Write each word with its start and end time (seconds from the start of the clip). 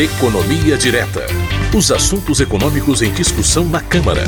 Economia 0.00 0.78
Direta. 0.78 1.26
Os 1.76 1.90
assuntos 1.90 2.38
econômicos 2.38 3.02
em 3.02 3.12
discussão 3.12 3.64
na 3.68 3.82
Câmara. 3.82 4.22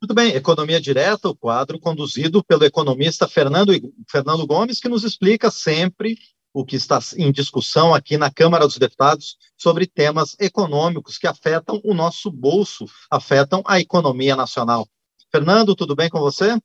Muito 0.00 0.14
bem, 0.14 0.30
Economia 0.34 0.80
Direta, 0.80 1.28
o 1.28 1.36
quadro 1.36 1.78
conduzido 1.78 2.42
pelo 2.42 2.64
economista 2.64 3.28
Fernando, 3.28 3.74
Fernando 4.10 4.46
Gomes, 4.46 4.80
que 4.80 4.88
nos 4.88 5.04
explica 5.04 5.50
sempre 5.50 6.16
o 6.50 6.64
que 6.64 6.76
está 6.76 6.98
em 7.18 7.30
discussão 7.30 7.94
aqui 7.94 8.16
na 8.16 8.30
Câmara 8.30 8.64
dos 8.64 8.78
Deputados 8.78 9.36
sobre 9.54 9.86
temas 9.86 10.34
econômicos 10.40 11.18
que 11.18 11.26
afetam 11.26 11.78
o 11.84 11.92
nosso 11.92 12.30
bolso, 12.30 12.86
afetam 13.10 13.62
a 13.66 13.78
economia 13.78 14.34
nacional. 14.34 14.88
Fernando, 15.30 15.74
tudo 15.74 15.94
bem 15.94 16.08
com 16.08 16.20
você? 16.20 16.58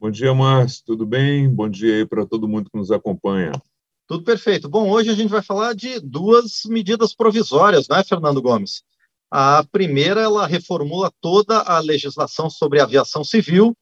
Bom 0.00 0.10
dia, 0.10 0.32
Márcio, 0.32 0.84
tudo 0.86 1.04
bem? 1.04 1.50
Bom 1.50 1.68
dia 1.68 1.96
aí 1.96 2.06
para 2.06 2.24
todo 2.24 2.48
mundo 2.48 2.70
que 2.70 2.78
nos 2.78 2.90
acompanha. 2.90 3.52
Tudo 4.12 4.24
perfeito. 4.24 4.68
Bom, 4.68 4.90
hoje 4.90 5.08
a 5.08 5.14
gente 5.14 5.30
vai 5.30 5.40
falar 5.40 5.74
de 5.74 5.98
duas 5.98 6.66
medidas 6.66 7.14
provisórias, 7.14 7.88
não 7.88 7.96
é, 7.96 8.04
Fernando 8.04 8.42
Gomes? 8.42 8.82
A 9.30 9.64
primeira, 9.72 10.20
ela 10.20 10.46
reformula 10.46 11.10
toda 11.18 11.60
a 11.60 11.78
legislação 11.78 12.50
sobre 12.50 12.78
aviação 12.78 13.24
civil. 13.24 13.74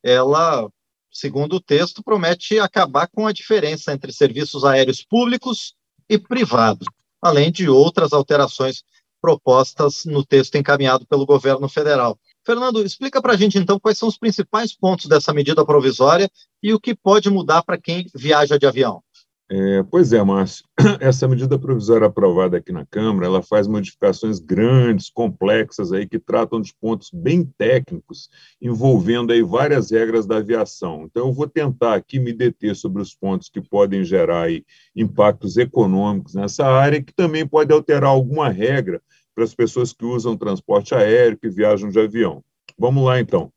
Ela, 0.00 0.70
segundo 1.10 1.56
o 1.56 1.60
texto, 1.60 2.00
promete 2.00 2.60
acabar 2.60 3.08
com 3.08 3.26
a 3.26 3.32
diferença 3.32 3.92
entre 3.92 4.12
serviços 4.12 4.64
aéreos 4.64 5.02
públicos 5.02 5.74
e 6.08 6.16
privados, 6.16 6.86
além 7.20 7.50
de 7.50 7.68
outras 7.68 8.12
alterações 8.12 8.84
propostas 9.20 10.04
no 10.04 10.24
texto 10.24 10.54
encaminhado 10.54 11.04
pelo 11.06 11.26
governo 11.26 11.68
federal. 11.68 12.16
Fernando, 12.46 12.84
explica 12.84 13.20
para 13.20 13.32
a 13.32 13.36
gente 13.36 13.58
então 13.58 13.80
quais 13.80 13.98
são 13.98 14.08
os 14.08 14.16
principais 14.16 14.72
pontos 14.72 15.06
dessa 15.06 15.32
medida 15.32 15.66
provisória 15.66 16.30
e 16.62 16.72
o 16.72 16.78
que 16.78 16.94
pode 16.94 17.28
mudar 17.28 17.64
para 17.64 17.80
quem 17.80 18.06
viaja 18.14 18.56
de 18.56 18.64
avião. 18.64 19.02
É, 19.50 19.82
pois 19.82 20.12
é, 20.12 20.22
Márcio. 20.22 20.64
Essa 21.00 21.28
medida 21.28 21.58
provisória 21.58 22.06
aprovada 22.06 22.56
aqui 22.56 22.72
na 22.72 22.86
Câmara, 22.86 23.26
ela 23.26 23.42
faz 23.42 23.66
modificações 23.66 24.38
grandes, 24.38 25.10
complexas 25.10 25.92
aí 25.92 26.06
que 26.06 26.18
tratam 26.18 26.60
de 26.60 26.74
pontos 26.80 27.10
bem 27.12 27.44
técnicos, 27.58 28.30
envolvendo 28.60 29.32
aí 29.32 29.42
várias 29.42 29.90
regras 29.90 30.26
da 30.26 30.38
aviação. 30.38 31.04
Então, 31.04 31.26
eu 31.26 31.32
vou 31.32 31.46
tentar 31.46 31.94
aqui 31.94 32.18
me 32.18 32.32
deter 32.32 32.74
sobre 32.74 33.02
os 33.02 33.14
pontos 33.14 33.50
que 33.50 33.60
podem 33.60 34.02
gerar 34.04 34.44
aí 34.44 34.64
impactos 34.96 35.56
econômicos 35.58 36.34
nessa 36.34 36.64
área, 36.64 37.02
que 37.02 37.12
também 37.12 37.46
pode 37.46 37.72
alterar 37.72 38.10
alguma 38.10 38.48
regra 38.48 39.02
para 39.34 39.44
as 39.44 39.54
pessoas 39.54 39.92
que 39.92 40.04
usam 40.04 40.36
transporte 40.36 40.94
aéreo, 40.94 41.38
que 41.38 41.48
viajam 41.50 41.90
de 41.90 42.00
avião. 42.00 42.42
Vamos 42.78 43.04
lá, 43.04 43.20
então. 43.20 43.52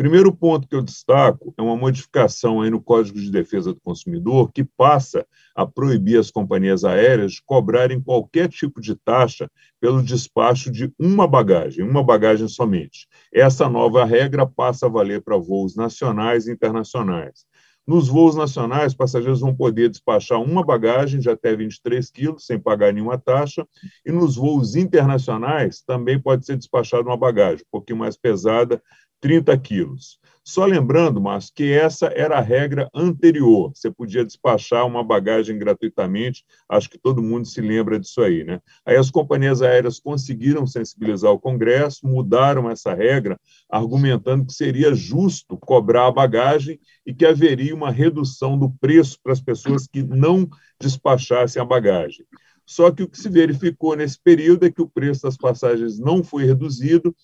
Primeiro 0.00 0.34
ponto 0.34 0.66
que 0.66 0.74
eu 0.74 0.80
destaco 0.80 1.52
é 1.58 1.60
uma 1.60 1.76
modificação 1.76 2.62
aí 2.62 2.70
no 2.70 2.80
Código 2.80 3.20
de 3.20 3.30
Defesa 3.30 3.74
do 3.74 3.80
Consumidor 3.82 4.50
que 4.50 4.64
passa 4.64 5.26
a 5.54 5.66
proibir 5.66 6.18
as 6.18 6.30
companhias 6.30 6.84
aéreas 6.84 7.32
de 7.32 7.42
cobrarem 7.44 8.00
qualquer 8.00 8.48
tipo 8.48 8.80
de 8.80 8.94
taxa 8.94 9.50
pelo 9.78 10.02
despacho 10.02 10.72
de 10.72 10.90
uma 10.98 11.28
bagagem, 11.28 11.84
uma 11.84 12.02
bagagem 12.02 12.48
somente. 12.48 13.06
Essa 13.30 13.68
nova 13.68 14.02
regra 14.06 14.46
passa 14.46 14.86
a 14.86 14.88
valer 14.88 15.20
para 15.20 15.36
voos 15.36 15.76
nacionais 15.76 16.46
e 16.46 16.52
internacionais. 16.52 17.44
Nos 17.86 18.08
voos 18.08 18.36
nacionais, 18.36 18.94
passageiros 18.94 19.40
vão 19.40 19.54
poder 19.54 19.90
despachar 19.90 20.40
uma 20.40 20.64
bagagem 20.64 21.18
de 21.18 21.28
até 21.28 21.56
23 21.56 22.08
quilos, 22.10 22.46
sem 22.46 22.58
pagar 22.58 22.92
nenhuma 22.92 23.18
taxa, 23.18 23.66
e 24.06 24.12
nos 24.12 24.36
voos 24.36 24.76
internacionais 24.76 25.82
também 25.82 26.18
pode 26.18 26.46
ser 26.46 26.56
despachada 26.56 27.02
uma 27.02 27.16
bagagem, 27.16 27.64
um 27.66 27.70
pouquinho 27.70 27.98
mais 27.98 28.16
pesada, 28.16 28.80
30 29.20 29.56
quilos. 29.58 30.20
Só 30.42 30.64
lembrando, 30.64 31.20
Márcio, 31.20 31.52
que 31.54 31.70
essa 31.70 32.06
era 32.06 32.38
a 32.38 32.40
regra 32.40 32.88
anterior. 32.94 33.70
Você 33.74 33.90
podia 33.90 34.24
despachar 34.24 34.86
uma 34.86 35.04
bagagem 35.04 35.56
gratuitamente, 35.58 36.44
acho 36.68 36.88
que 36.88 36.98
todo 36.98 37.22
mundo 37.22 37.46
se 37.46 37.60
lembra 37.60 38.00
disso 38.00 38.22
aí, 38.22 38.42
né? 38.42 38.60
Aí 38.84 38.96
as 38.96 39.10
companhias 39.10 39.62
aéreas 39.62 40.00
conseguiram 40.00 40.66
sensibilizar 40.66 41.30
o 41.30 41.38
Congresso, 41.38 42.06
mudaram 42.06 42.70
essa 42.70 42.94
regra, 42.94 43.38
argumentando 43.68 44.46
que 44.46 44.54
seria 44.54 44.94
justo 44.94 45.56
cobrar 45.58 46.06
a 46.06 46.12
bagagem 46.12 46.80
e 47.06 47.14
que 47.14 47.26
haveria 47.26 47.74
uma 47.74 47.90
redução 47.90 48.58
do 48.58 48.70
preço 48.70 49.18
para 49.22 49.32
as 49.32 49.40
pessoas 49.40 49.86
que 49.86 50.02
não 50.02 50.48
despachassem 50.80 51.60
a 51.60 51.64
bagagem. 51.64 52.24
Só 52.70 52.90
que 52.90 53.02
o 53.02 53.08
que 53.08 53.18
se 53.18 53.28
verificou 53.28 53.96
nesse 53.96 54.18
período 54.22 54.64
é 54.64 54.70
que 54.70 54.80
o 54.80 54.88
preço 54.88 55.22
das 55.22 55.36
passagens 55.36 55.98
não 55.98 56.22
foi 56.22 56.44
reduzido 56.44 57.14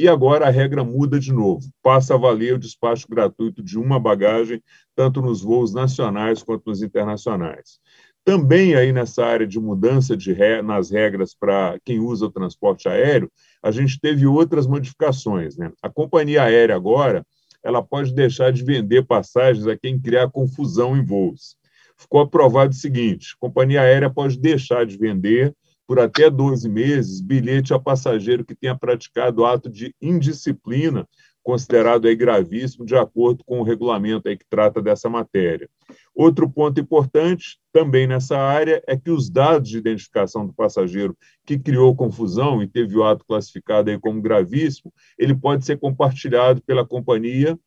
e 0.00 0.08
agora 0.08 0.46
a 0.46 0.50
regra 0.50 0.82
muda 0.82 1.20
de 1.20 1.30
novo. 1.30 1.68
Passa 1.82 2.14
a 2.14 2.16
valer 2.16 2.54
o 2.54 2.58
despacho 2.58 3.06
gratuito 3.06 3.62
de 3.62 3.78
uma 3.78 4.00
bagagem, 4.00 4.62
tanto 4.96 5.20
nos 5.20 5.42
voos 5.42 5.74
nacionais 5.74 6.42
quanto 6.42 6.70
nos 6.70 6.82
internacionais. 6.82 7.78
Também 8.24 8.74
aí 8.74 8.94
nessa 8.94 9.22
área 9.26 9.46
de 9.46 9.60
mudança 9.60 10.16
de 10.16 10.32
re... 10.32 10.62
nas 10.62 10.90
regras 10.90 11.34
para 11.34 11.78
quem 11.84 11.98
usa 12.00 12.24
o 12.24 12.30
transporte 12.30 12.88
aéreo, 12.88 13.30
a 13.62 13.70
gente 13.70 14.00
teve 14.00 14.26
outras 14.26 14.66
modificações. 14.66 15.58
Né? 15.58 15.70
A 15.82 15.90
companhia 15.90 16.44
aérea 16.44 16.74
agora 16.74 17.22
ela 17.62 17.82
pode 17.82 18.14
deixar 18.14 18.50
de 18.54 18.64
vender 18.64 19.04
passagens 19.04 19.66
a 19.66 19.76
quem 19.76 20.00
criar 20.00 20.30
confusão 20.30 20.96
em 20.96 21.04
voos. 21.04 21.56
Ficou 21.98 22.22
aprovado 22.22 22.70
o 22.70 22.76
seguinte: 22.76 23.34
a 23.36 23.46
companhia 23.46 23.82
aérea 23.82 24.08
pode 24.08 24.38
deixar 24.38 24.86
de 24.86 24.96
vender 24.96 25.54
por 25.90 25.98
até 25.98 26.30
12 26.30 26.68
meses 26.68 27.20
bilhete 27.20 27.74
a 27.74 27.78
passageiro 27.80 28.44
que 28.44 28.54
tenha 28.54 28.78
praticado 28.78 29.44
ato 29.44 29.68
de 29.68 29.92
indisciplina, 30.00 31.04
considerado 31.42 32.06
aí 32.06 32.14
gravíssimo, 32.14 32.86
de 32.86 32.94
acordo 32.94 33.42
com 33.42 33.58
o 33.58 33.64
regulamento 33.64 34.28
aí 34.28 34.36
que 34.36 34.46
trata 34.48 34.80
dessa 34.80 35.10
matéria. 35.10 35.68
Outro 36.14 36.48
ponto 36.48 36.80
importante 36.80 37.58
também 37.72 38.06
nessa 38.06 38.38
área 38.38 38.80
é 38.86 38.96
que 38.96 39.10
os 39.10 39.28
dados 39.28 39.68
de 39.68 39.78
identificação 39.78 40.46
do 40.46 40.52
passageiro 40.52 41.18
que 41.44 41.58
criou 41.58 41.92
confusão 41.96 42.62
e 42.62 42.68
teve 42.68 42.96
o 42.96 43.02
ato 43.02 43.24
classificado 43.26 43.90
aí 43.90 43.98
como 43.98 44.22
gravíssimo, 44.22 44.92
ele 45.18 45.34
pode 45.34 45.66
ser 45.66 45.76
compartilhado 45.76 46.62
pela 46.62 46.86
companhia 46.86 47.58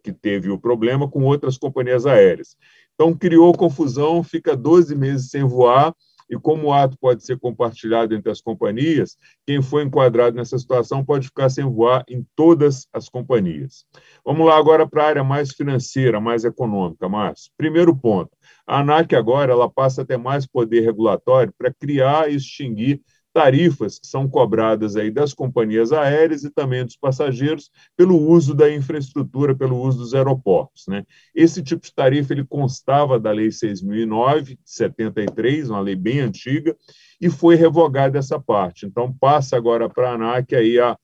que 0.00 0.12
teve 0.12 0.48
o 0.48 0.60
problema 0.60 1.10
com 1.10 1.24
outras 1.24 1.58
companhias 1.58 2.06
aéreas. 2.06 2.56
Então, 2.94 3.12
criou 3.12 3.52
confusão, 3.52 4.22
fica 4.22 4.56
12 4.56 4.94
meses 4.94 5.28
sem 5.28 5.42
voar, 5.42 5.92
e 6.28 6.36
como 6.36 6.68
o 6.68 6.72
ato 6.72 6.96
pode 6.98 7.24
ser 7.24 7.38
compartilhado 7.38 8.14
entre 8.14 8.30
as 8.30 8.40
companhias, 8.40 9.16
quem 9.46 9.62
foi 9.62 9.82
enquadrado 9.82 10.36
nessa 10.36 10.58
situação 10.58 11.04
pode 11.04 11.26
ficar 11.28 11.48
sem 11.48 11.64
voar 11.64 12.04
em 12.08 12.26
todas 12.34 12.86
as 12.92 13.08
companhias. 13.08 13.84
Vamos 14.24 14.46
lá 14.46 14.56
agora 14.56 14.88
para 14.88 15.04
a 15.04 15.08
área 15.08 15.24
mais 15.24 15.52
financeira, 15.52 16.20
mais 16.20 16.44
econômica, 16.44 17.08
Márcio. 17.08 17.50
Primeiro 17.56 17.94
ponto, 17.96 18.30
a 18.66 18.80
ANAC 18.80 19.14
agora 19.14 19.52
ela 19.52 19.70
passa 19.70 20.02
a 20.02 20.04
ter 20.04 20.16
mais 20.16 20.46
poder 20.46 20.80
regulatório 20.80 21.52
para 21.56 21.72
criar 21.72 22.30
e 22.30 22.36
extinguir 22.36 23.02
tarifas 23.34 23.98
que 23.98 24.06
são 24.06 24.28
cobradas 24.28 24.94
aí 24.94 25.10
das 25.10 25.34
companhias 25.34 25.92
aéreas 25.92 26.44
e 26.44 26.50
também 26.50 26.84
dos 26.84 26.96
passageiros 26.96 27.68
pelo 27.96 28.16
uso 28.16 28.54
da 28.54 28.72
infraestrutura, 28.72 29.56
pelo 29.56 29.76
uso 29.76 29.98
dos 29.98 30.14
aeroportos. 30.14 30.86
Né? 30.86 31.04
Esse 31.34 31.60
tipo 31.60 31.84
de 31.84 31.92
tarifa 31.92 32.32
ele 32.32 32.44
constava 32.44 33.18
da 33.18 33.32
Lei 33.32 33.48
6.009, 33.48 34.56
73, 34.64 35.68
uma 35.68 35.80
lei 35.80 35.96
bem 35.96 36.20
antiga, 36.20 36.76
e 37.20 37.28
foi 37.28 37.56
revogada 37.56 38.18
essa 38.18 38.38
parte. 38.38 38.86
Então, 38.86 39.12
passa 39.12 39.56
agora 39.56 39.88
para 39.88 40.10
a 40.10 40.14
ANAC 40.14 40.54
aí 40.54 40.78
a, 40.78 40.96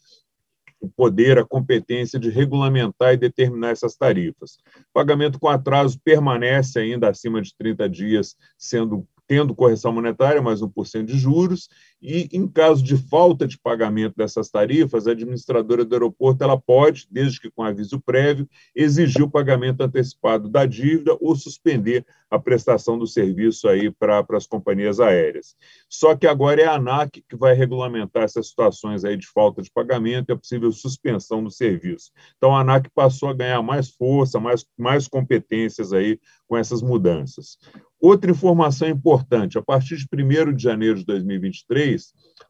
o 0.80 0.88
poder, 0.88 1.36
a 1.36 1.44
competência 1.44 2.16
de 2.16 2.30
regulamentar 2.30 3.12
e 3.12 3.16
determinar 3.16 3.70
essas 3.70 3.96
tarifas. 3.96 4.58
O 4.78 4.92
pagamento 4.92 5.40
com 5.40 5.48
atraso 5.48 5.98
permanece 6.04 6.78
ainda 6.78 7.08
acima 7.08 7.42
de 7.42 7.52
30 7.56 7.88
dias, 7.88 8.36
sendo 8.56 9.04
tendo 9.30 9.54
correção 9.54 9.92
monetária, 9.92 10.42
mais 10.42 10.60
1% 10.60 11.04
de 11.04 11.16
juros, 11.16 11.68
e 12.02 12.28
em 12.32 12.46
caso 12.48 12.82
de 12.82 12.96
falta 12.96 13.46
de 13.46 13.58
pagamento 13.58 14.14
dessas 14.16 14.48
tarifas, 14.48 15.06
a 15.06 15.10
administradora 15.10 15.84
do 15.84 15.94
aeroporto 15.94 16.42
ela 16.42 16.58
pode, 16.58 17.06
desde 17.10 17.40
que 17.40 17.50
com 17.50 17.62
aviso 17.62 18.00
prévio, 18.00 18.48
exigir 18.74 19.22
o 19.22 19.30
pagamento 19.30 19.82
antecipado 19.82 20.48
da 20.48 20.64
dívida 20.64 21.16
ou 21.20 21.36
suspender 21.36 22.04
a 22.30 22.38
prestação 22.38 22.96
do 22.96 23.06
serviço 23.06 23.68
aí 23.68 23.90
para 23.90 24.24
as 24.30 24.46
companhias 24.46 25.00
aéreas. 25.00 25.56
Só 25.88 26.14
que 26.16 26.26
agora 26.26 26.62
é 26.62 26.66
a 26.66 26.76
ANAC 26.76 27.22
que 27.28 27.36
vai 27.36 27.54
regulamentar 27.54 28.22
essas 28.22 28.48
situações 28.48 29.04
aí 29.04 29.16
de 29.16 29.26
falta 29.26 29.60
de 29.60 29.70
pagamento 29.70 30.30
e 30.30 30.32
a 30.32 30.36
possível 30.36 30.70
suspensão 30.72 31.42
do 31.42 31.50
serviço. 31.50 32.12
Então 32.36 32.54
a 32.54 32.60
ANAC 32.60 32.88
passou 32.94 33.28
a 33.28 33.34
ganhar 33.34 33.60
mais 33.62 33.90
força, 33.90 34.38
mais, 34.38 34.64
mais 34.78 35.08
competências 35.08 35.92
aí 35.92 36.18
com 36.46 36.56
essas 36.56 36.80
mudanças. 36.82 37.58
Outra 38.00 38.30
informação 38.30 38.88
importante: 38.88 39.58
a 39.58 39.62
partir 39.62 39.96
de 39.96 40.06
1 40.12 40.54
de 40.54 40.62
janeiro 40.62 40.98
de 40.98 41.04
2023, 41.04 41.89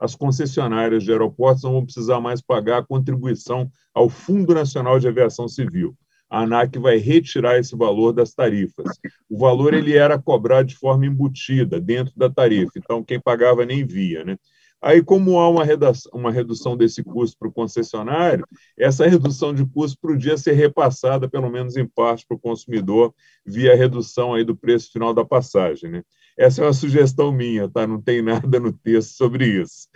as 0.00 0.14
concessionárias 0.14 1.04
de 1.04 1.12
aeroportos 1.12 1.62
não 1.62 1.72
vão 1.72 1.84
precisar 1.84 2.20
mais 2.20 2.40
pagar 2.40 2.78
a 2.78 2.86
contribuição 2.86 3.70
ao 3.94 4.08
Fundo 4.08 4.54
Nacional 4.54 4.98
de 4.98 5.08
Aviação 5.08 5.46
Civil. 5.46 5.94
A 6.28 6.42
ANAC 6.42 6.78
vai 6.78 6.96
retirar 6.96 7.58
esse 7.58 7.76
valor 7.76 8.12
das 8.12 8.32
tarifas. 8.32 8.98
O 9.28 9.36
valor 9.36 9.74
ele 9.74 9.96
era 9.96 10.18
cobrado 10.18 10.68
de 10.68 10.76
forma 10.76 11.04
embutida 11.04 11.80
dentro 11.80 12.12
da 12.16 12.30
tarifa, 12.30 12.72
então 12.76 13.02
quem 13.02 13.20
pagava 13.20 13.66
nem 13.66 13.84
via, 13.84 14.24
né? 14.24 14.36
Aí, 14.82 15.02
como 15.02 15.38
há 15.38 15.48
uma 15.48 15.64
redução, 15.64 16.10
uma 16.14 16.32
redução 16.32 16.76
desse 16.76 17.04
custo 17.04 17.36
para 17.38 17.48
o 17.48 17.52
concessionário, 17.52 18.46
essa 18.78 19.06
redução 19.06 19.54
de 19.54 19.64
custo 19.66 19.98
podia 20.00 20.36
ser 20.38 20.52
repassada, 20.52 21.28
pelo 21.28 21.50
menos 21.50 21.76
em 21.76 21.86
parte, 21.86 22.24
para 22.26 22.36
o 22.36 22.40
consumidor, 22.40 23.14
via 23.44 23.76
redução 23.76 24.32
aí 24.32 24.42
do 24.42 24.56
preço 24.56 24.90
final 24.90 25.12
da 25.12 25.24
passagem. 25.24 25.90
Né? 25.90 26.02
Essa 26.38 26.62
é 26.62 26.66
uma 26.66 26.72
sugestão 26.72 27.30
minha, 27.30 27.68
tá? 27.68 27.86
Não 27.86 28.00
tem 28.00 28.22
nada 28.22 28.58
no 28.58 28.72
texto 28.72 29.10
sobre 29.16 29.46
isso. 29.60 29.88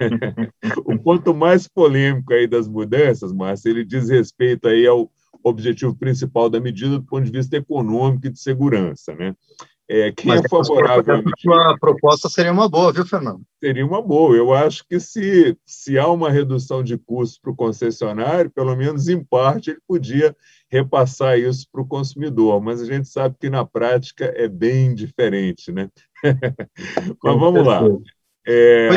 o 0.84 0.98
ponto 0.98 1.32
mais 1.32 1.68
polêmico 1.68 2.32
aí 2.32 2.48
das 2.48 2.66
mudanças, 2.66 3.32
Márcio, 3.32 3.70
ele 3.70 3.84
diz 3.84 4.08
respeito 4.08 4.66
aí 4.66 4.86
ao 4.86 5.08
objetivo 5.44 5.94
principal 5.94 6.48
da 6.50 6.60
medida 6.60 6.98
do 6.98 7.04
ponto 7.04 7.24
de 7.24 7.30
vista 7.30 7.56
econômico 7.56 8.26
e 8.26 8.30
de 8.30 8.38
segurança, 8.38 9.14
né? 9.14 9.34
É, 9.94 10.10
quem 10.10 10.28
Mas 10.28 10.42
é 10.42 10.48
favorável 10.48 11.16
a 11.16 11.22
sua 11.38 11.78
proposta 11.78 12.26
seria 12.30 12.50
uma 12.50 12.66
boa, 12.66 12.90
viu, 12.94 13.04
Fernando? 13.04 13.42
Seria 13.62 13.84
uma 13.84 14.00
boa. 14.00 14.34
Eu 14.34 14.54
acho 14.54 14.82
que 14.88 14.98
se, 14.98 15.54
se 15.66 15.98
há 15.98 16.08
uma 16.08 16.30
redução 16.30 16.82
de 16.82 16.96
custos 16.96 17.38
para 17.38 17.50
o 17.50 17.54
concessionário, 17.54 18.50
pelo 18.50 18.74
menos 18.74 19.06
em 19.08 19.22
parte 19.22 19.68
ele 19.68 19.80
podia 19.86 20.34
repassar 20.70 21.38
isso 21.38 21.66
para 21.70 21.82
o 21.82 21.86
consumidor, 21.86 22.58
mas 22.62 22.80
a 22.80 22.86
gente 22.86 23.06
sabe 23.06 23.36
que 23.38 23.50
na 23.50 23.66
prática 23.66 24.32
é 24.34 24.48
bem 24.48 24.94
diferente, 24.94 25.70
né? 25.70 25.90
mas 27.22 27.38
vamos 27.38 27.66
lá. 27.66 27.82
É, 28.46 28.88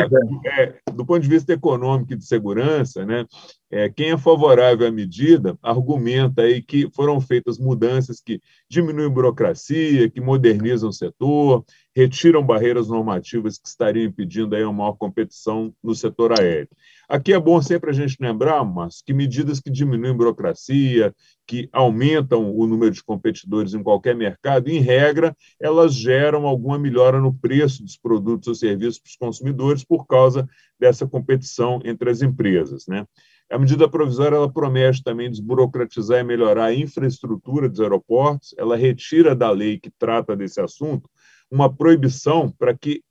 é. 0.46 0.62
É, 0.62 0.92
do 0.92 1.04
ponto 1.04 1.20
de 1.20 1.28
vista 1.28 1.52
econômico 1.52 2.14
e 2.14 2.16
de 2.16 2.24
segurança, 2.24 3.04
né, 3.04 3.26
é, 3.70 3.88
quem 3.88 4.12
é 4.12 4.18
favorável 4.18 4.86
à 4.86 4.90
medida 4.92 5.58
argumenta 5.60 6.42
aí 6.42 6.62
que 6.62 6.88
foram 6.94 7.20
feitas 7.20 7.58
mudanças 7.58 8.20
que 8.20 8.40
diminuem 8.70 9.10
burocracia, 9.10 10.08
que 10.08 10.20
modernizam 10.20 10.90
o 10.90 10.92
setor, 10.92 11.64
retiram 11.94 12.46
barreiras 12.46 12.88
normativas 12.88 13.58
que 13.58 13.66
estariam 13.66 14.04
impedindo 14.04 14.54
aí 14.54 14.62
uma 14.62 14.72
maior 14.72 14.92
competição 14.92 15.74
no 15.82 15.94
setor 15.94 16.38
aéreo. 16.38 16.68
Aqui 17.08 17.32
é 17.32 17.40
bom 17.40 17.60
sempre 17.60 17.90
a 17.90 17.92
gente 17.92 18.16
lembrar, 18.20 18.64
mas 18.64 19.02
que 19.02 19.12
medidas 19.12 19.58
que 19.58 19.70
diminuem 19.70 20.16
burocracia, 20.16 21.14
que 21.46 21.68
aumentam 21.72 22.54
o 22.54 22.66
número 22.66 22.92
de 22.92 23.02
competidores 23.02 23.74
em 23.74 23.82
qualquer 23.82 24.14
mercado, 24.14 24.68
em 24.68 24.78
regra, 24.78 25.34
elas 25.60 25.94
geram 25.94 26.46
alguma 26.46 26.78
melhora 26.78 27.20
no 27.20 27.32
preço 27.32 27.82
dos 27.82 27.96
produtos 27.96 28.48
ou 28.48 28.54
serviços 28.54 28.98
para 28.98 29.08
os 29.08 29.16
consumidores 29.16 29.84
por 29.84 30.06
causa 30.06 30.48
dessa 30.78 31.06
competição 31.06 31.80
entre 31.84 32.10
as 32.10 32.22
empresas. 32.22 32.86
Né? 32.86 33.06
A 33.50 33.58
medida 33.58 33.88
provisória 33.88 34.36
ela 34.36 34.52
promete 34.52 35.02
também 35.02 35.30
desburocratizar 35.30 36.18
e 36.18 36.24
melhorar 36.24 36.66
a 36.66 36.74
infraestrutura 36.74 37.68
dos 37.68 37.80
aeroportos, 37.80 38.54
ela 38.58 38.76
retira 38.76 39.36
da 39.36 39.50
lei 39.50 39.78
que 39.78 39.90
trata 39.90 40.36
desse 40.36 40.60
assunto 40.60 41.08
uma 41.50 41.72
proibição 41.72 42.50
para 42.50 42.76
que, 42.76 43.02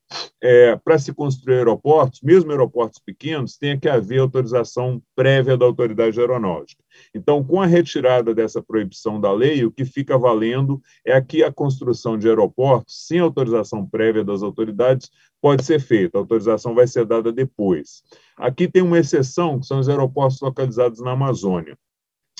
é, 0.41 0.75
para 0.75 0.99
se 0.99 1.13
construir 1.13 1.57
aeroportos, 1.57 2.21
mesmo 2.21 2.51
aeroportos 2.51 2.99
pequenos, 2.99 3.57
tenha 3.57 3.77
que 3.77 3.89
haver 3.89 4.19
autorização 4.19 5.01
prévia 5.15 5.57
da 5.57 5.65
autoridade 5.65 6.19
aeronáutica. 6.19 6.83
Então, 7.13 7.43
com 7.43 7.61
a 7.61 7.65
retirada 7.65 8.33
dessa 8.33 8.61
proibição 8.61 9.19
da 9.19 9.31
lei, 9.31 9.65
o 9.65 9.71
que 9.71 9.85
fica 9.85 10.17
valendo 10.17 10.81
é 11.05 11.19
que 11.21 11.43
a 11.43 11.51
construção 11.51 12.17
de 12.17 12.27
aeroportos, 12.27 13.07
sem 13.07 13.19
autorização 13.19 13.85
prévia 13.85 14.23
das 14.23 14.43
autoridades, 14.43 15.09
pode 15.41 15.63
ser 15.63 15.79
feita. 15.79 16.17
A 16.17 16.21
autorização 16.21 16.73
vai 16.73 16.87
ser 16.87 17.05
dada 17.05 17.31
depois. 17.31 18.03
Aqui 18.37 18.67
tem 18.67 18.81
uma 18.81 18.99
exceção, 18.99 19.59
que 19.59 19.65
são 19.65 19.79
os 19.79 19.89
aeroportos 19.89 20.39
localizados 20.41 20.99
na 21.01 21.11
Amazônia. 21.11 21.77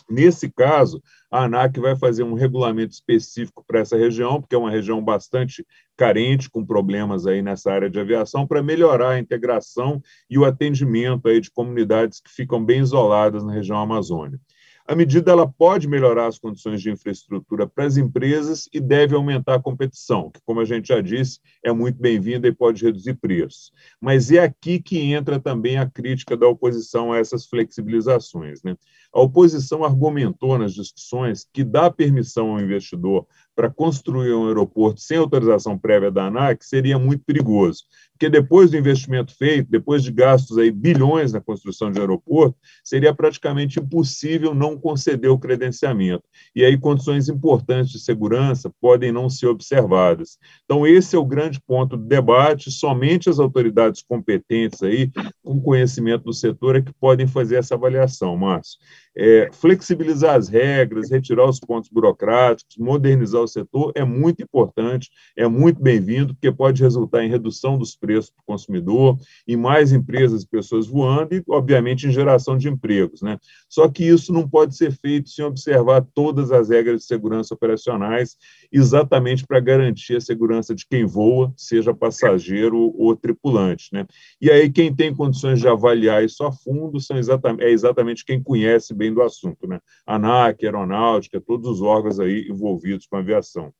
Nesse 0.07 0.51
caso, 0.51 1.01
a 1.31 1.45
ANAC 1.45 1.79
vai 1.79 1.95
fazer 1.95 2.23
um 2.23 2.35
regulamento 2.35 2.93
específico 2.93 3.63
para 3.65 3.79
essa 3.79 3.97
região, 3.97 4.39
porque 4.39 4.53
é 4.53 4.57
uma 4.57 4.69
região 4.69 5.03
bastante 5.03 5.65
carente, 5.95 6.49
com 6.49 6.65
problemas 6.65 7.25
aí 7.25 7.41
nessa 7.41 7.71
área 7.71 7.89
de 7.89 7.99
aviação, 7.99 8.45
para 8.45 8.63
melhorar 8.63 9.11
a 9.11 9.19
integração 9.19 10.01
e 10.29 10.37
o 10.37 10.45
atendimento 10.45 11.27
aí 11.27 11.39
de 11.39 11.51
comunidades 11.51 12.19
que 12.19 12.31
ficam 12.31 12.63
bem 12.63 12.81
isoladas 12.81 13.43
na 13.43 13.53
região 13.53 13.79
Amazônia. 13.79 14.39
A 14.87 14.95
medida 14.95 15.31
ela 15.31 15.51
pode 15.51 15.87
melhorar 15.87 16.27
as 16.27 16.37
condições 16.37 16.79
de 16.79 16.91
infraestrutura 16.91 17.65
para 17.65 17.85
as 17.85 17.97
empresas 17.97 18.69
e 18.71 18.79
deve 18.79 19.15
aumentar 19.15 19.55
a 19.55 19.61
competição, 19.61 20.29
que, 20.29 20.39
como 20.45 20.59
a 20.59 20.65
gente 20.65 20.89
já 20.89 21.01
disse, 21.01 21.39
é 21.63 21.73
muito 21.73 21.99
bem-vinda 21.99 22.47
e 22.47 22.53
pode 22.53 22.85
reduzir 22.85 23.15
preços. 23.15 23.71
Mas 23.99 24.29
é 24.29 24.37
aqui 24.37 24.79
que 24.79 24.99
entra 24.99 25.39
também 25.39 25.79
a 25.79 25.89
crítica 25.89 26.37
da 26.37 26.47
oposição 26.47 27.11
a 27.11 27.17
essas 27.17 27.47
flexibilizações. 27.47 28.61
Né? 28.61 28.75
A 29.11 29.21
oposição 29.21 29.83
argumentou 29.83 30.55
nas 30.55 30.75
discussões 30.75 31.47
que 31.51 31.63
dar 31.63 31.89
permissão 31.89 32.51
ao 32.51 32.61
investidor 32.61 33.25
para 33.55 33.69
construir 33.69 34.33
um 34.33 34.47
aeroporto 34.47 34.99
sem 34.99 35.17
autorização 35.17 35.77
prévia 35.77 36.11
da 36.11 36.25
ANAC 36.25 36.65
seria 36.65 36.99
muito 36.99 37.23
perigoso, 37.23 37.83
porque 38.11 38.29
depois 38.29 38.69
do 38.71 38.77
investimento 38.77 39.35
feito, 39.35 39.69
depois 39.69 40.03
de 40.03 40.11
gastos 40.11 40.57
aí 40.57 40.69
bilhões 40.71 41.31
na 41.31 41.39
construção 41.39 41.91
de 41.91 41.99
aeroporto, 41.99 42.57
seria 42.83 43.13
praticamente 43.13 43.79
impossível 43.79 44.53
não 44.53 44.77
conceder 44.77 45.31
o 45.31 45.39
credenciamento. 45.39 46.23
E 46.55 46.63
aí 46.63 46.77
condições 46.77 47.29
importantes 47.29 47.91
de 47.91 47.99
segurança 47.99 48.71
podem 48.81 49.11
não 49.11 49.29
ser 49.29 49.47
observadas. 49.47 50.37
Então 50.65 50.85
esse 50.85 51.15
é 51.15 51.19
o 51.19 51.25
grande 51.25 51.61
ponto 51.61 51.95
do 51.95 52.03
debate, 52.03 52.71
somente 52.71 53.29
as 53.29 53.39
autoridades 53.39 54.01
competentes 54.01 54.83
aí, 54.83 55.11
com 55.43 55.61
conhecimento 55.61 56.25
do 56.25 56.33
setor 56.33 56.75
é 56.75 56.81
que 56.81 56.93
podem 56.93 57.27
fazer 57.27 57.55
essa 57.55 57.75
avaliação, 57.75 58.35
Márcio. 58.35 58.79
É, 59.17 59.49
flexibilizar 59.51 60.35
as 60.35 60.49
regras, 60.49 61.09
retirar 61.09 61.47
os 61.47 61.59
pontos 61.59 61.89
burocráticos, 61.89 62.77
modernizar 62.77 63.41
o 63.41 63.47
setor 63.47 63.91
é 63.95 64.03
muito 64.03 64.43
importante, 64.43 65.09
é 65.37 65.47
muito 65.47 65.81
bem-vindo, 65.81 66.33
porque 66.33 66.51
pode 66.51 66.81
resultar 66.81 67.23
em 67.23 67.29
redução 67.29 67.77
dos 67.77 67.95
preços 67.95 68.29
para 68.29 68.41
o 68.41 68.45
consumidor, 68.45 69.17
em 69.47 69.55
mais 69.55 69.93
empresas 69.93 70.43
e 70.43 70.47
pessoas 70.47 70.87
voando 70.87 71.35
e, 71.35 71.43
obviamente, 71.49 72.07
em 72.07 72.11
geração 72.11 72.57
de 72.57 72.67
empregos. 72.67 73.21
Né? 73.21 73.37
Só 73.69 73.87
que 73.87 74.03
isso 74.03 74.33
não 74.33 74.47
pode 74.47 74.75
ser 74.75 74.91
feito 74.91 75.29
sem 75.29 75.45
observar 75.45 76.05
todas 76.13 76.51
as 76.51 76.69
regras 76.69 77.01
de 77.01 77.07
segurança 77.07 77.53
operacionais, 77.53 78.35
exatamente 78.75 79.45
para 79.45 79.59
garantir 79.59 80.17
a 80.17 80.21
segurança 80.21 80.75
de 80.75 80.85
quem 80.85 81.05
voa, 81.05 81.53
seja 81.55 81.93
passageiro 81.93 82.93
ou 82.97 83.15
tripulante. 83.15 83.89
Né? 83.93 84.05
E 84.41 84.51
aí, 84.51 84.69
quem 84.69 84.93
tem 84.93 85.15
condições 85.15 85.59
de 85.59 85.67
avaliar 85.67 86.23
isso 86.23 86.43
a 86.43 86.51
fundo 86.51 86.99
são 86.99 87.17
exatamente, 87.17 87.63
é 87.63 87.71
exatamente 87.71 88.25
quem 88.25 88.41
conhece 88.41 88.93
bem 88.93 89.13
do 89.13 89.21
assunto, 89.21 89.67
né? 89.67 89.79
ANAC, 90.05 90.65
Aeronáutica, 90.65 91.39
todos 91.39 91.69
os 91.69 91.81
órgãos 91.81 92.19
aí 92.19 92.47
envolvidos 92.49 93.07
com 93.07 93.15
a 93.15 93.19
aviação. 93.19 93.73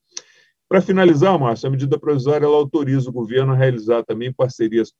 Para 0.68 0.82
finalizar, 0.82 1.38
Márcio, 1.38 1.68
a 1.68 1.72
medida 1.72 2.00
provisória 2.00 2.46
ela 2.46 2.56
autoriza 2.56 3.10
o 3.10 3.14
governo 3.14 3.52
a 3.52 3.56
realizar 3.56 4.04
também 4.04 4.34
parcerias 4.34 4.92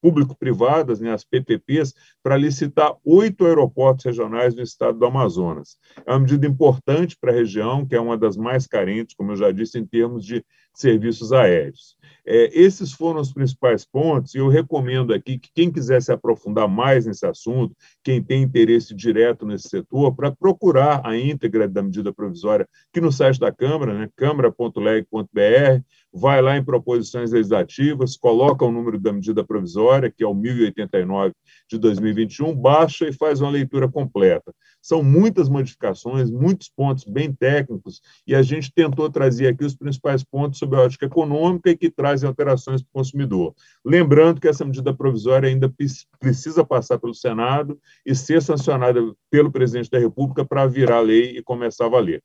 público-privadas, 0.00 1.00
né, 1.00 1.12
as 1.12 1.24
PPPs, 1.24 1.94
para 2.22 2.36
licitar 2.36 2.94
oito 3.04 3.44
aeroportos 3.46 4.04
regionais 4.04 4.54
no 4.54 4.62
estado 4.62 4.98
do 4.98 5.06
Amazonas. 5.06 5.76
É 6.06 6.12
uma 6.12 6.20
medida 6.20 6.46
importante 6.46 7.16
para 7.20 7.32
a 7.32 7.34
região, 7.34 7.86
que 7.86 7.94
é 7.94 8.00
uma 8.00 8.16
das 8.16 8.36
mais 8.36 8.66
carentes, 8.66 9.14
como 9.14 9.32
eu 9.32 9.36
já 9.36 9.50
disse, 9.50 9.78
em 9.78 9.86
termos 9.86 10.24
de 10.24 10.44
serviços 10.74 11.32
aéreos. 11.32 11.98
É, 12.26 12.50
esses 12.52 12.92
foram 12.92 13.20
os 13.20 13.32
principais 13.32 13.84
pontos, 13.84 14.34
e 14.34 14.38
eu 14.38 14.48
recomendo 14.48 15.12
aqui 15.12 15.38
que 15.38 15.50
quem 15.54 15.70
quiser 15.70 16.00
se 16.02 16.12
aprofundar 16.12 16.68
mais 16.68 17.06
nesse 17.06 17.26
assunto, 17.26 17.74
quem 18.04 18.22
tem 18.22 18.42
interesse 18.42 18.94
direto 18.94 19.46
nesse 19.46 19.68
setor, 19.68 20.14
para 20.14 20.30
procurar 20.30 21.00
a 21.04 21.16
íntegra 21.16 21.66
da 21.66 21.82
medida 21.82 22.12
provisória 22.12 22.68
aqui 22.90 23.00
no 23.00 23.10
site 23.10 23.40
da 23.40 23.50
Câmara, 23.50 23.94
né, 23.94 24.08
câmara.leg.br, 24.16 25.82
vai 26.12 26.42
lá 26.42 26.56
em 26.56 26.64
proposições 26.64 27.30
legislativas, 27.32 28.16
coloca 28.16 28.64
o 28.64 28.72
número 28.72 28.98
da 28.98 29.12
medida 29.12 29.44
provisória, 29.44 30.10
que 30.10 30.24
é 30.24 30.26
o 30.26 30.34
1089 30.34 31.32
de 31.68 31.78
2021, 31.78 32.54
baixa 32.54 33.08
e 33.08 33.12
faz 33.12 33.40
uma 33.40 33.50
leitura 33.50 33.88
completa. 33.88 34.52
São 34.80 35.02
muitas 35.02 35.48
modificações, 35.48 36.30
muitos 36.30 36.68
pontos 36.68 37.04
bem 37.04 37.32
técnicos, 37.32 38.00
e 38.26 38.34
a 38.34 38.42
gente 38.42 38.72
tentou 38.72 39.10
trazer 39.10 39.48
aqui 39.48 39.64
os 39.64 39.76
principais 39.76 40.24
pontos 40.24 40.58
sobre 40.58 40.78
a 40.78 40.82
ótica 40.82 41.06
econômica 41.06 41.70
e 41.70 41.76
que 41.76 41.90
trazem 41.90 42.28
alterações 42.28 42.82
para 42.82 42.88
o 42.90 42.92
consumidor. 42.92 43.54
Lembrando 43.84 44.40
que 44.40 44.48
essa 44.48 44.64
medida 44.64 44.94
provisória 44.94 45.48
ainda 45.48 45.72
precisa 46.18 46.64
passar 46.64 46.98
pelo 46.98 47.14
Senado 47.14 47.78
e 48.04 48.14
ser 48.14 48.42
sancionada 48.42 49.00
pelo 49.30 49.50
presidente 49.50 49.90
da 49.90 49.98
República 49.98 50.44
para 50.44 50.66
virar 50.66 51.00
lei 51.00 51.36
e 51.36 51.42
começar 51.42 51.86
a 51.86 51.90
valer. 51.90 52.22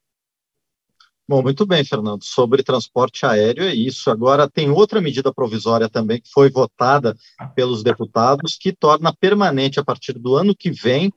Bom, 1.27 1.41
muito 1.41 1.65
bem, 1.65 1.83
Fernando. 1.83 2.23
Sobre 2.23 2.61
transporte 2.61 3.25
aéreo 3.25 3.63
é 3.63 3.73
isso. 3.73 4.11
Agora 4.11 4.47
tem 4.47 4.69
outra 4.69 5.01
medida 5.01 5.33
provisória 5.33 5.89
também 5.89 6.21
que 6.21 6.29
foi 6.29 6.51
votada 6.51 7.15
pelos 7.55 7.81
deputados 7.81 8.55
que 8.59 8.71
torna 8.71 9.11
permanente 9.11 9.79
a 9.79 9.83
partir 9.83 10.13
do 10.13 10.35
ano 10.35 10.55
que 10.55 10.69
vem 10.69 11.11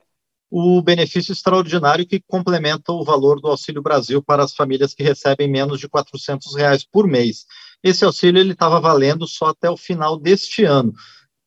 o 0.49 0.81
benefício 0.81 1.31
extraordinário 1.31 2.07
que 2.07 2.21
complementa 2.27 2.91
o 2.91 3.03
valor 3.03 3.39
do 3.39 3.47
Auxílio 3.47 3.81
Brasil 3.81 4.23
para 4.23 4.43
as 4.43 4.53
famílias 4.53 4.93
que 4.93 5.03
recebem 5.03 5.47
menos 5.47 5.79
de 5.79 5.87
400 5.87 6.55
reais 6.55 6.83
por 6.83 7.07
mês. 7.07 7.45
Esse 7.83 8.03
auxílio 8.03 8.39
ele 8.39 8.53
estava 8.53 8.79
valendo 8.79 9.27
só 9.27 9.47
até 9.47 9.69
o 9.69 9.77
final 9.77 10.17
deste 10.17 10.63
ano. 10.63 10.93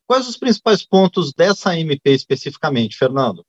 Quais 0.07 0.27
os 0.27 0.37
principais 0.37 0.85
pontos 0.85 1.33
dessa 1.33 1.77
MP 1.77 2.11
especificamente, 2.11 2.97
Fernando? 2.97 3.45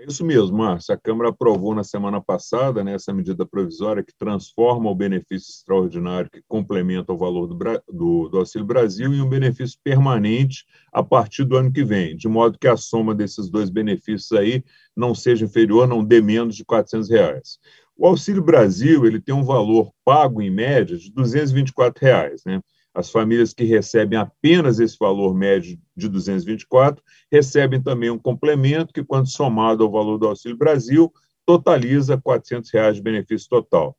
É 0.00 0.04
isso 0.06 0.24
mesmo, 0.24 0.58
Márcio. 0.58 0.94
A 0.94 0.96
Câmara 0.96 1.30
aprovou 1.30 1.74
na 1.74 1.82
semana 1.82 2.20
passada 2.20 2.84
né, 2.84 2.94
essa 2.94 3.12
medida 3.12 3.44
provisória 3.44 4.00
que 4.00 4.16
transforma 4.16 4.88
o 4.88 4.94
benefício 4.94 5.50
extraordinário 5.50 6.30
que 6.30 6.40
complementa 6.46 7.12
o 7.12 7.18
valor 7.18 7.48
do, 7.48 7.56
do, 7.92 8.28
do, 8.28 8.38
Auxílio 8.38 8.64
Brasil 8.64 9.12
em 9.12 9.20
um 9.20 9.28
benefício 9.28 9.76
permanente 9.82 10.64
a 10.92 11.02
partir 11.02 11.44
do 11.44 11.56
ano 11.56 11.72
que 11.72 11.82
vem, 11.82 12.16
de 12.16 12.28
modo 12.28 12.56
que 12.60 12.68
a 12.68 12.76
soma 12.76 13.12
desses 13.12 13.50
dois 13.50 13.70
benefícios 13.70 14.30
aí 14.38 14.62
não 14.96 15.16
seja 15.16 15.46
inferior, 15.46 15.88
não 15.88 16.04
dê 16.04 16.20
menos 16.20 16.54
de 16.54 16.64
400 16.64 17.10
reais. 17.10 17.58
O 17.96 18.06
Auxílio 18.06 18.44
Brasil 18.44 19.04
ele 19.04 19.20
tem 19.20 19.34
um 19.34 19.42
valor 19.42 19.90
pago 20.04 20.40
em 20.40 20.48
média 20.48 20.96
de 20.96 21.10
224 21.10 22.00
reais, 22.00 22.42
né? 22.46 22.60
As 22.94 23.10
famílias 23.10 23.52
que 23.52 23.64
recebem 23.64 24.18
apenas 24.18 24.80
esse 24.80 24.96
valor 24.98 25.34
médio 25.34 25.78
de 25.96 26.08
224 26.08 27.02
recebem 27.30 27.82
também 27.82 28.10
um 28.10 28.18
complemento 28.18 28.92
que, 28.92 29.04
quando 29.04 29.30
somado 29.30 29.84
ao 29.84 29.90
valor 29.90 30.18
do 30.18 30.26
Auxílio 30.26 30.56
Brasil, 30.56 31.12
totaliza 31.46 32.18
400 32.18 32.70
reais 32.70 32.96
de 32.96 33.02
benefício 33.02 33.48
total. 33.48 33.96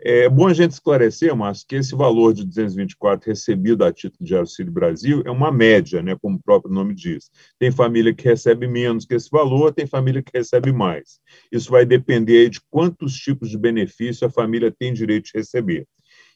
É 0.00 0.28
bom 0.28 0.46
a 0.46 0.54
gente 0.54 0.70
esclarecer, 0.70 1.34
Márcio, 1.34 1.66
que 1.66 1.74
esse 1.74 1.92
valor 1.92 2.32
de 2.32 2.44
224 2.44 3.28
recebido 3.28 3.84
a 3.84 3.92
título 3.92 4.24
de 4.24 4.36
Auxílio 4.36 4.72
Brasil 4.72 5.22
é 5.26 5.30
uma 5.30 5.50
média, 5.50 6.00
né, 6.00 6.16
como 6.22 6.36
o 6.36 6.42
próprio 6.42 6.72
nome 6.72 6.94
diz. 6.94 7.32
Tem 7.58 7.72
família 7.72 8.14
que 8.14 8.24
recebe 8.24 8.68
menos 8.68 9.04
que 9.04 9.16
esse 9.16 9.28
valor, 9.28 9.72
tem 9.74 9.88
família 9.88 10.22
que 10.22 10.30
recebe 10.32 10.72
mais. 10.72 11.18
Isso 11.50 11.68
vai 11.68 11.84
depender 11.84 12.48
de 12.48 12.60
quantos 12.70 13.14
tipos 13.14 13.50
de 13.50 13.58
benefício 13.58 14.24
a 14.24 14.30
família 14.30 14.70
tem 14.70 14.92
direito 14.92 15.24
de 15.24 15.32
receber. 15.34 15.84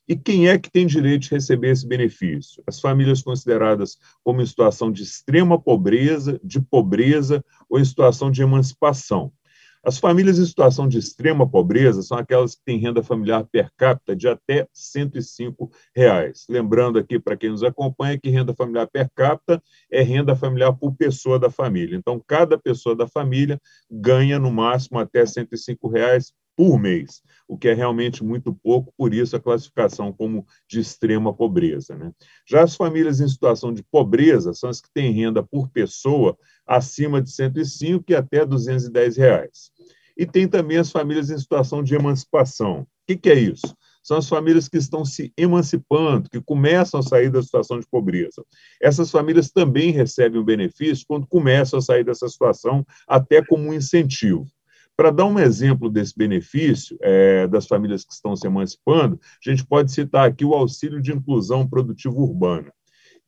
E 0.08 0.16
quem 0.16 0.48
é 0.48 0.58
que 0.58 0.70
tem 0.70 0.86
direito 0.86 1.22
de 1.22 1.30
receber 1.30 1.70
esse 1.70 1.86
benefício? 1.86 2.62
As 2.66 2.80
famílias 2.80 3.22
consideradas 3.22 3.96
como 4.24 4.42
em 4.42 4.46
situação 4.46 4.90
de 4.90 5.02
extrema 5.02 5.60
pobreza, 5.60 6.40
de 6.42 6.60
pobreza 6.60 7.44
ou 7.68 7.78
em 7.78 7.84
situação 7.84 8.30
de 8.30 8.42
emancipação. 8.42 9.32
As 9.84 9.98
famílias 9.98 10.38
em 10.38 10.46
situação 10.46 10.86
de 10.86 10.96
extrema 10.96 11.48
pobreza 11.48 12.02
são 12.02 12.16
aquelas 12.16 12.54
que 12.54 12.62
têm 12.64 12.78
renda 12.78 13.02
familiar 13.02 13.44
per 13.50 13.68
capita 13.76 14.14
de 14.14 14.28
até 14.28 14.68
105 14.72 15.72
reais. 15.94 16.46
Lembrando 16.48 17.00
aqui 17.00 17.18
para 17.18 17.36
quem 17.36 17.50
nos 17.50 17.64
acompanha 17.64 18.16
que 18.16 18.30
renda 18.30 18.54
familiar 18.54 18.86
per 18.86 19.10
capita 19.12 19.60
é 19.90 20.00
renda 20.00 20.36
familiar 20.36 20.72
por 20.72 20.94
pessoa 20.94 21.36
da 21.36 21.50
família. 21.50 21.96
Então, 21.96 22.22
cada 22.24 22.56
pessoa 22.56 22.94
da 22.94 23.08
família 23.08 23.60
ganha 23.90 24.38
no 24.38 24.52
máximo 24.52 25.00
até 25.00 25.26
105 25.26 25.88
reais 25.88 26.32
por 26.56 26.78
mês, 26.78 27.22
o 27.48 27.56
que 27.56 27.68
é 27.68 27.74
realmente 27.74 28.22
muito 28.22 28.54
pouco, 28.54 28.92
por 28.96 29.12
isso 29.12 29.36
a 29.36 29.40
classificação 29.40 30.12
como 30.12 30.46
de 30.68 30.80
extrema 30.80 31.34
pobreza. 31.34 31.96
Né? 31.96 32.12
Já 32.48 32.62
as 32.62 32.76
famílias 32.76 33.20
em 33.20 33.28
situação 33.28 33.72
de 33.72 33.82
pobreza 33.82 34.52
são 34.54 34.70
as 34.70 34.80
que 34.80 34.88
têm 34.92 35.12
renda 35.12 35.42
por 35.42 35.68
pessoa 35.68 36.36
acima 36.66 37.20
de 37.20 37.30
105 37.30 38.04
e 38.08 38.14
até 38.14 38.44
210 38.44 39.16
reais. 39.16 39.70
E 40.16 40.26
tem 40.26 40.46
também 40.46 40.78
as 40.78 40.90
famílias 40.90 41.30
em 41.30 41.38
situação 41.38 41.82
de 41.82 41.94
emancipação. 41.94 42.80
O 42.80 42.86
que, 43.06 43.16
que 43.16 43.30
é 43.30 43.38
isso? 43.38 43.74
São 44.02 44.16
as 44.18 44.28
famílias 44.28 44.68
que 44.68 44.76
estão 44.76 45.04
se 45.04 45.32
emancipando, 45.36 46.28
que 46.28 46.40
começam 46.40 47.00
a 47.00 47.02
sair 47.02 47.30
da 47.30 47.42
situação 47.42 47.78
de 47.78 47.86
pobreza. 47.86 48.44
Essas 48.80 49.10
famílias 49.10 49.50
também 49.50 49.90
recebem 49.90 50.40
o 50.40 50.44
benefício 50.44 51.04
quando 51.06 51.26
começam 51.26 51.78
a 51.78 51.82
sair 51.82 52.04
dessa 52.04 52.28
situação, 52.28 52.84
até 53.06 53.44
como 53.44 53.68
um 53.68 53.74
incentivo. 53.74 54.46
Para 55.02 55.10
dar 55.10 55.24
um 55.24 55.36
exemplo 55.36 55.90
desse 55.90 56.16
benefício 56.16 56.96
é, 57.02 57.48
das 57.48 57.66
famílias 57.66 58.04
que 58.04 58.12
estão 58.12 58.36
se 58.36 58.46
emancipando, 58.46 59.18
a 59.44 59.50
gente 59.50 59.66
pode 59.66 59.90
citar 59.90 60.28
aqui 60.28 60.44
o 60.44 60.54
auxílio 60.54 61.02
de 61.02 61.10
inclusão 61.10 61.68
produtiva 61.68 62.14
urbana. 62.14 62.68
O 62.68 62.72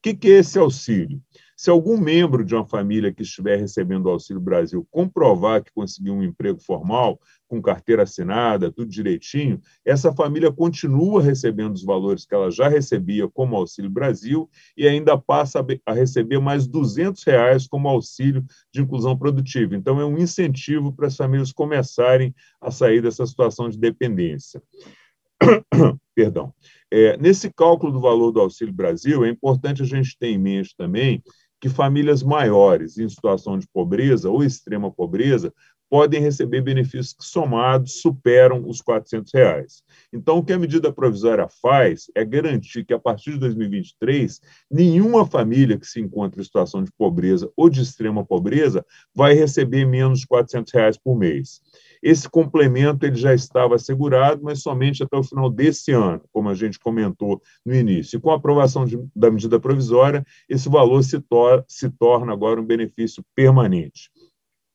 que, 0.01 0.15
que 0.15 0.29
é 0.29 0.39
esse 0.39 0.57
auxílio? 0.57 1.21
Se 1.65 1.71
algum 1.71 1.97
membro 1.97 2.45
de 2.45 2.55
uma 2.55 2.67
família 2.67 3.11
que 3.11 3.23
estiver 3.23 3.59
recebendo 3.59 4.05
o 4.05 4.11
Auxílio 4.11 4.39
Brasil 4.39 4.87
comprovar 4.91 5.65
que 5.65 5.73
conseguiu 5.73 6.13
um 6.13 6.23
emprego 6.23 6.61
formal, 6.61 7.19
com 7.49 7.63
carteira 7.63 8.03
assinada, 8.03 8.71
tudo 8.71 8.91
direitinho, 8.91 9.59
essa 9.83 10.13
família 10.13 10.53
continua 10.53 11.23
recebendo 11.23 11.73
os 11.73 11.83
valores 11.83 12.27
que 12.27 12.35
ela 12.35 12.51
já 12.51 12.69
recebia 12.69 13.27
como 13.31 13.57
Auxílio 13.57 13.89
Brasil 13.89 14.47
e 14.77 14.87
ainda 14.87 15.17
passa 15.17 15.65
a 15.87 15.93
receber 15.95 16.39
mais 16.39 16.67
200 16.67 17.25
reais 17.25 17.67
como 17.67 17.89
auxílio 17.89 18.45
de 18.71 18.83
inclusão 18.83 19.17
produtiva. 19.17 19.75
Então, 19.75 19.99
é 19.99 20.05
um 20.05 20.19
incentivo 20.19 20.93
para 20.93 21.07
as 21.07 21.17
famílias 21.17 21.51
começarem 21.51 22.35
a 22.61 22.71
sair 22.71 23.01
dessa 23.01 23.25
situação 23.25 23.71
de 23.71 23.79
dependência. 23.79 24.63
Perdão. 26.15 26.53
É, 26.91 27.17
nesse 27.17 27.51
cálculo 27.51 27.91
do 27.91 28.01
valor 28.01 28.31
do 28.31 28.41
Auxílio 28.41 28.73
Brasil, 28.73 29.25
é 29.25 29.31
importante 29.31 29.83
a 29.83 29.87
gente 29.87 30.17
ter 30.19 30.29
em 30.29 30.39
mente 30.39 30.77
também 30.77 31.23
que 31.65 31.69
famílias 31.71 32.23
maiores 32.23 32.99
em 32.99 33.09
situação 33.09 33.59
de 33.59 33.67
pobreza 33.67 34.29
ou 34.29 34.45
extrema 34.45 34.91
pobreza 34.91 35.51
podem 35.95 36.21
receber 36.21 36.61
benefícios 36.61 37.13
que 37.13 37.25
somados 37.25 38.01
superam 38.01 38.69
os 38.69 38.83
400 38.83 39.33
reais. 39.33 39.85
Então, 40.13 40.39
o 40.39 40.45
que 40.45 40.53
a 40.53 40.59
medida 40.59 40.93
provisória 40.93 41.47
faz 41.63 42.11
é 42.17 42.25
garantir 42.25 42.85
que, 42.85 42.93
a 42.93 42.99
partir 42.99 43.35
de 43.35 43.39
2023, 43.39 44.41
nenhuma 44.69 45.25
família 45.25 45.79
que 45.79 45.87
se 45.87 46.01
encontre 46.01 46.41
em 46.41 46.45
situação 46.45 46.83
de 46.83 46.91
pobreza 46.99 47.49
ou 47.57 47.71
de 47.71 47.81
extrema 47.81 48.25
pobreza 48.25 48.85
vai 49.15 49.35
receber 49.35 49.85
menos 49.85 50.19
de 50.19 50.27
400 50.27 50.73
reais 50.73 50.99
por 50.99 51.17
mês. 51.17 51.61
Esse 52.03 52.29
complemento 52.29 53.07
ele 53.07 53.15
já 53.15 53.33
estava 53.33 53.77
assegurado, 53.77 54.43
mas 54.43 54.63
somente 54.63 55.01
até 55.03 55.17
o 55.17 55.23
final 55.23 55.49
desse 55.49 55.93
ano, 55.93 56.23
como 56.33 56.49
a 56.49 56.55
gente 56.55 56.77
comentou 56.77 57.41
no 57.65 57.73
início. 57.73 58.17
E 58.17 58.21
com 58.21 58.33
a 58.33 58.35
aprovação 58.35 58.85
de, 58.85 58.99
da 59.15 59.31
medida 59.31 59.61
provisória, 59.61 60.27
esse 60.49 60.69
valor 60.69 61.05
se, 61.05 61.21
tor 61.21 61.65
se 61.69 61.89
torna 61.89 62.33
agora 62.33 62.61
um 62.61 62.67
benefício 62.67 63.25
permanente. 63.33 64.11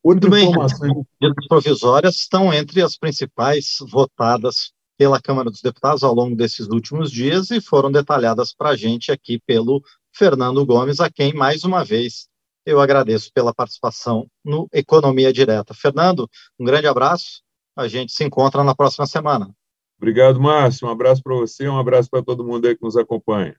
Outra 0.03 0.29
Muito 0.29 0.43
informação... 0.43 0.79
bem, 0.79 0.89
as 0.91 1.05
medidas 1.21 1.47
provisórias 1.47 2.15
estão 2.15 2.53
entre 2.53 2.81
as 2.81 2.97
principais 2.97 3.77
votadas 3.81 4.71
pela 4.97 5.21
Câmara 5.21 5.49
dos 5.49 5.61
Deputados 5.61 6.03
ao 6.03 6.13
longo 6.13 6.35
desses 6.35 6.67
últimos 6.67 7.11
dias 7.11 7.51
e 7.51 7.61
foram 7.61 7.91
detalhadas 7.91 8.53
para 8.53 8.69
a 8.69 8.75
gente 8.75 9.11
aqui 9.11 9.39
pelo 9.45 9.81
Fernando 10.13 10.65
Gomes, 10.65 10.99
a 10.99 11.09
quem, 11.09 11.33
mais 11.33 11.63
uma 11.63 11.83
vez, 11.85 12.27
eu 12.65 12.79
agradeço 12.79 13.31
pela 13.33 13.53
participação 13.53 14.27
no 14.43 14.67
Economia 14.73 15.31
Direta. 15.31 15.73
Fernando, 15.73 16.29
um 16.59 16.65
grande 16.65 16.87
abraço. 16.87 17.41
A 17.75 17.87
gente 17.87 18.11
se 18.11 18.23
encontra 18.23 18.63
na 18.63 18.75
próxima 18.75 19.05
semana. 19.05 19.49
Obrigado, 19.97 20.39
Márcio. 20.39 20.87
Um 20.87 20.91
abraço 20.91 21.21
para 21.23 21.35
você, 21.35 21.67
um 21.67 21.77
abraço 21.77 22.09
para 22.09 22.23
todo 22.23 22.43
mundo 22.43 22.67
aí 22.67 22.75
que 22.75 22.83
nos 22.83 22.97
acompanha. 22.97 23.55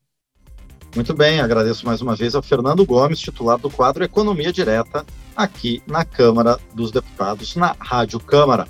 Muito 0.95 1.15
bem, 1.15 1.41
agradeço 1.41 1.87
mais 1.87 2.03
uma 2.03 2.17
vez 2.17 2.35
ao 2.35 2.43
Fernando 2.43 2.85
Gomes, 2.85 3.21
titular 3.21 3.59
do 3.59 3.71
quadro 3.71 4.03
Economia 4.03 4.53
Direta, 4.53 5.07
aqui 5.37 5.83
na 5.87 6.05
Câmara 6.05 6.59
dos 6.75 6.91
Deputados, 6.91 7.57
na 7.57 7.75
Rádio 7.79 8.21
Câmara. 8.21 8.67